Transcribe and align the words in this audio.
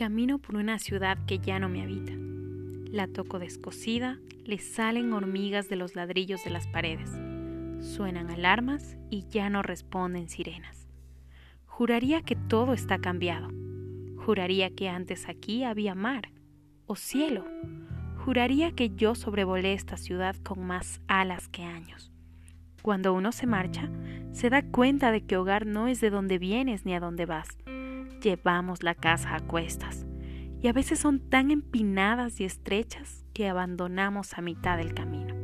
Camino 0.00 0.38
por 0.38 0.56
una 0.56 0.78
ciudad 0.78 1.18
que 1.26 1.40
ya 1.40 1.58
no 1.58 1.68
me 1.68 1.82
habita. 1.82 2.14
La 2.90 3.06
toco 3.06 3.38
descosida, 3.38 4.18
le 4.46 4.56
salen 4.56 5.12
hormigas 5.12 5.68
de 5.68 5.76
los 5.76 5.94
ladrillos 5.94 6.42
de 6.42 6.48
las 6.48 6.66
paredes. 6.66 7.10
Suenan 7.84 8.30
alarmas 8.30 8.96
y 9.10 9.26
ya 9.28 9.50
no 9.50 9.60
responden 9.60 10.30
sirenas. 10.30 10.88
Juraría 11.66 12.22
que 12.22 12.34
todo 12.34 12.72
está 12.72 12.98
cambiado. 12.98 13.50
Juraría 14.24 14.74
que 14.74 14.88
antes 14.88 15.28
aquí 15.28 15.64
había 15.64 15.94
mar 15.94 16.30
o 16.86 16.96
cielo. 16.96 17.44
Juraría 18.24 18.72
que 18.72 18.88
yo 18.96 19.14
sobrevolé 19.14 19.74
esta 19.74 19.98
ciudad 19.98 20.34
con 20.36 20.66
más 20.66 21.02
alas 21.08 21.46
que 21.48 21.64
años. 21.64 22.10
Cuando 22.80 23.12
uno 23.12 23.32
se 23.32 23.46
marcha, 23.46 23.90
se 24.32 24.48
da 24.48 24.62
cuenta 24.62 25.12
de 25.12 25.26
que 25.26 25.36
hogar 25.36 25.66
no 25.66 25.88
es 25.88 26.00
de 26.00 26.08
donde 26.08 26.38
vienes 26.38 26.86
ni 26.86 26.94
a 26.94 27.00
dónde 27.00 27.26
vas 27.26 27.58
llevamos 28.20 28.82
la 28.82 28.94
casa 28.94 29.34
a 29.34 29.40
cuestas 29.40 30.06
y 30.62 30.68
a 30.68 30.72
veces 30.72 30.98
son 30.98 31.20
tan 31.20 31.50
empinadas 31.50 32.40
y 32.40 32.44
estrechas 32.44 33.24
que 33.32 33.48
abandonamos 33.48 34.34
a 34.34 34.42
mitad 34.42 34.76
del 34.76 34.94
camino. 34.94 35.34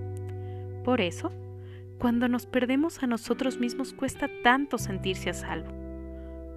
Por 0.84 1.00
eso, 1.00 1.32
cuando 1.98 2.28
nos 2.28 2.46
perdemos 2.46 3.02
a 3.02 3.06
nosotros 3.06 3.58
mismos 3.58 3.94
cuesta 3.94 4.28
tanto 4.42 4.76
sentirse 4.78 5.30
a 5.30 5.34
salvo. 5.34 5.72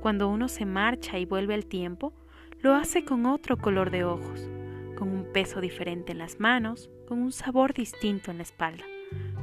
Cuando 0.01 0.27
uno 0.27 0.47
se 0.47 0.65
marcha 0.65 1.17
y 1.17 1.25
vuelve 1.25 1.53
al 1.53 1.65
tiempo, 1.65 2.13
lo 2.61 2.75
hace 2.75 3.05
con 3.05 3.25
otro 3.25 3.57
color 3.57 3.89
de 3.89 4.03
ojos, 4.03 4.49
con 4.97 5.09
un 5.09 5.31
peso 5.31 5.61
diferente 5.61 6.11
en 6.11 6.17
las 6.17 6.39
manos, 6.39 6.89
con 7.07 7.21
un 7.21 7.31
sabor 7.31 7.73
distinto 7.73 8.31
en 8.31 8.37
la 8.37 8.43
espalda, 8.43 8.83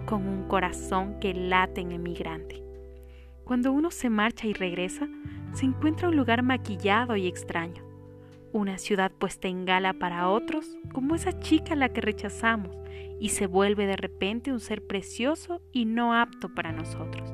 con 0.05 0.29
un 0.29 0.47
corazón 0.49 1.19
que 1.19 1.33
late 1.33 1.81
en 1.81 1.93
emigrante. 1.93 2.63
Cuando 3.45 3.73
uno 3.73 3.91
se 3.91 4.11
marcha 4.11 4.47
y 4.47 4.53
regresa, 4.53 5.09
se 5.53 5.67
encuentra 5.67 6.09
un 6.09 6.17
lugar 6.17 6.43
maquillado 6.43 7.17
y 7.17 7.27
extraño, 7.27 7.83
una 8.53 8.79
ciudad 8.79 9.13
puesta 9.13 9.49
en 9.49 9.65
gala 9.65 9.95
para 9.95 10.29
otros, 10.29 10.77
como 10.93 11.15
esa 11.15 11.39
chica 11.41 11.75
a 11.75 11.77
la 11.77 11.91
que 11.91 12.01
rechazamos, 12.01 12.77
y 13.21 13.31
se 13.31 13.47
vuelve 13.47 13.87
de 13.87 13.97
repente 13.97 14.53
un 14.53 14.61
ser 14.61 14.87
precioso 14.87 15.63
y 15.73 15.85
no 15.85 16.15
apto 16.15 16.55
para 16.55 16.73
nosotros. 16.73 17.33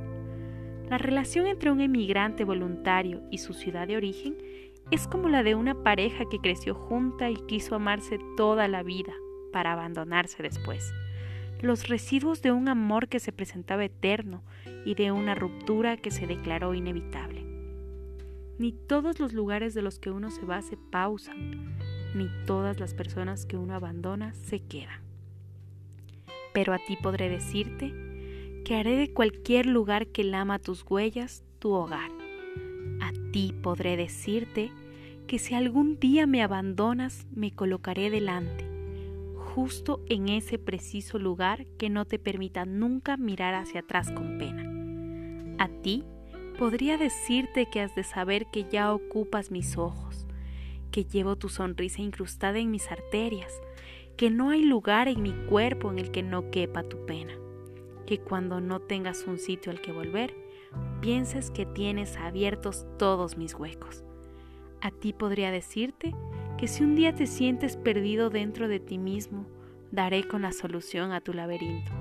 La 0.89 0.99
relación 0.99 1.47
entre 1.47 1.71
un 1.71 1.81
emigrante 1.81 2.45
voluntario 2.45 3.23
y 3.31 3.39
su 3.39 3.55
ciudad 3.55 3.87
de 3.87 3.97
origen 3.97 4.37
es 4.91 5.09
como 5.09 5.29
la 5.29 5.43
de 5.43 5.55
una 5.55 5.83
pareja 5.83 6.25
que 6.31 6.39
creció 6.39 6.75
junta 6.75 7.31
y 7.31 7.37
quiso 7.37 7.75
amarse 7.75 8.19
toda 8.37 8.69
la 8.69 8.83
vida 8.83 9.13
para 9.53 9.73
abandonarse 9.73 10.43
después. 10.43 10.93
Los 11.61 11.89
residuos 11.89 12.43
de 12.43 12.53
un 12.53 12.69
amor 12.69 13.09
que 13.09 13.21
se 13.21 13.33
presentaba 13.33 13.85
eterno 13.85 14.43
y 14.85 14.95
de 14.95 15.13
una 15.13 15.35
ruptura 15.35 15.97
que 15.97 16.11
se 16.11 16.27
declaró 16.27 16.75
inevitable 16.75 17.42
ni 18.59 18.73
todos 18.73 19.21
los 19.21 19.33
lugares 19.33 19.75
de 19.75 19.83
los 19.83 19.99
que 19.99 20.11
uno 20.11 20.31
se 20.31 20.45
va 20.45 20.63
se 20.63 20.77
pausan, 20.77 21.77
ni 22.15 22.29
todas 22.47 22.79
las 22.81 22.95
personas 22.95 23.47
que 23.47 23.57
uno 23.57 23.75
abandona 23.75 24.35
se 24.35 24.61
quedan. 24.61 25.01
Pero 26.53 26.73
a 26.75 26.79
ti 26.79 26.97
podré 27.03 27.29
decirte 27.29 27.95
que 28.65 28.77
haré 28.77 28.97
de 28.97 29.13
cualquier 29.13 29.67
lugar 29.67 30.09
que 30.09 30.25
lama 30.25 30.59
tus 30.59 30.85
huellas 30.89 31.45
tu 31.59 31.73
hogar. 31.73 32.11
A 33.01 33.13
ti 33.33 33.55
podré 33.63 33.97
decirte 33.97 34.71
que 35.27 35.39
si 35.39 35.55
algún 35.55 35.99
día 35.99 36.27
me 36.27 36.43
abandonas, 36.43 37.27
me 37.35 37.53
colocaré 37.53 38.11
delante, 38.11 38.67
justo 39.37 40.01
en 40.09 40.29
ese 40.29 40.59
preciso 40.59 41.19
lugar 41.19 41.67
que 41.79 41.89
no 41.89 42.05
te 42.05 42.19
permita 42.19 42.65
nunca 42.65 43.17
mirar 43.17 43.55
hacia 43.55 43.81
atrás 43.81 44.11
con 44.11 44.39
pena. 44.39 44.69
A 45.59 45.69
ti 45.69 46.05
podría 46.53 46.97
decirte 46.97 47.67
que 47.67 47.81
has 47.81 47.95
de 47.95 48.05
saber 48.05 48.47
que 48.47 48.65
ya 48.71 48.93
ocupas 48.93 49.51
mis 49.51 49.77
ojos, 49.77 50.27
que 50.91 51.05
llevo 51.05 51.37
tu 51.37 51.49
sonrisa 51.49 52.03
incrustada 52.03 52.59
en 52.59 52.71
mis 52.71 52.91
arterias, 52.91 53.53
que 54.17 54.31
no 54.31 54.51
hay 54.51 54.63
lugar 54.63 55.09
en 55.09 55.23
mi 55.23 55.33
cuerpo 55.49 55.91
en 55.91 55.99
el 55.99 56.11
que 56.11 56.23
no 56.23 56.51
quepa 56.51 56.83
tu 56.83 57.05
pena, 57.07 57.33
que 58.07 58.19
cuando 58.19 58.61
no 58.61 58.81
tengas 58.81 59.25
un 59.27 59.39
sitio 59.39 59.73
al 59.73 59.81
que 59.81 59.93
volver, 59.93 60.35
pienses 61.01 61.51
que 61.51 61.67
tienes 61.67 62.17
abiertos 62.17 62.87
todos 62.99 63.37
mis 63.37 63.55
huecos. 63.55 64.05
A 64.81 64.91
ti 64.91 65.13
podría 65.13 65.51
decirte 65.51 66.15
que 66.59 66.69
si 66.69 66.85
un 66.85 66.95
día 66.95 67.15
te 67.15 67.27
sientes 67.27 67.77
perdido 67.77 68.31
dentro 68.31 68.69
de 68.69 68.81
ti 68.81 68.99
mismo, 68.99 69.47
daré 69.91 70.27
con 70.27 70.43
la 70.43 70.53
solución 70.53 71.13
a 71.13 71.21
tu 71.21 71.33
laberinto, 71.33 71.93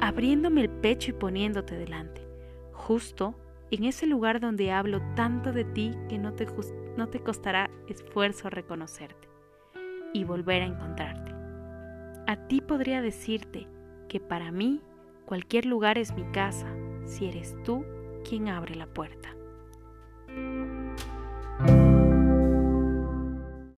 abriéndome 0.00 0.60
el 0.62 0.70
pecho 0.70 1.10
y 1.10 1.14
poniéndote 1.14 1.76
delante, 1.76 2.26
justo 2.72 3.34
en 3.70 3.84
ese 3.84 4.06
lugar 4.06 4.40
donde 4.40 4.72
hablo 4.72 5.00
tanto 5.14 5.52
de 5.52 5.64
ti 5.64 5.92
que 6.08 6.18
no 6.18 6.34
te, 6.34 6.46
no 6.96 7.08
te 7.08 7.20
costará 7.20 7.70
esfuerzo 7.88 8.50
reconocerte 8.50 9.28
y 10.12 10.24
volver 10.24 10.62
a 10.62 10.66
encontrarte. 10.66 11.32
A 12.26 12.48
ti 12.48 12.60
podría 12.60 13.02
decirte 13.02 13.68
que 14.08 14.20
para 14.20 14.50
mí 14.50 14.82
cualquier 15.24 15.66
lugar 15.66 15.98
es 15.98 16.14
mi 16.14 16.24
casa 16.32 16.66
si 17.04 17.26
eres 17.26 17.54
tú 17.64 17.84
quien 18.28 18.48
abre 18.48 18.74
la 18.74 18.86
puerta. 18.86 19.36